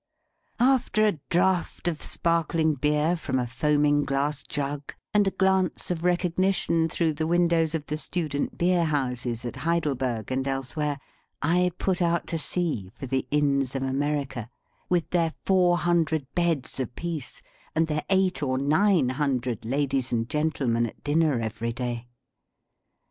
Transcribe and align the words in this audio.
After 0.59 1.05
a 1.05 1.19
draught 1.29 1.87
of 1.87 2.01
sparkling 2.01 2.73
beer 2.73 3.15
from 3.15 3.37
a 3.37 3.45
foaming 3.45 4.01
glass 4.03 4.41
jug, 4.41 4.95
and 5.13 5.27
a 5.27 5.37
glance 5.37 5.91
of 5.91 6.03
recognition 6.03 6.89
through 6.89 7.13
the 7.13 7.27
windows 7.27 7.75
of 7.75 7.85
the 7.85 7.97
student 7.99 8.57
beer 8.57 8.85
houses 8.85 9.45
at 9.45 9.57
Heidelberg 9.57 10.31
and 10.31 10.47
elsewhere, 10.47 10.97
I 11.43 11.71
put 11.77 12.01
out 12.01 12.25
to 12.29 12.39
sea 12.39 12.89
for 12.95 13.05
the 13.05 13.27
Inns 13.29 13.75
of 13.75 13.83
America, 13.83 14.49
with 14.89 15.07
their 15.11 15.35
four 15.45 15.77
hundred 15.77 16.25
beds 16.33 16.79
apiece, 16.79 17.43
and 17.75 17.85
their 17.85 18.03
eight 18.09 18.41
or 18.41 18.57
nine 18.57 19.09
hundred 19.09 19.65
ladies 19.65 20.11
and 20.11 20.27
gentlemen 20.27 20.87
at 20.87 21.03
dinner 21.03 21.39
every 21.39 21.73
day. 21.73 22.07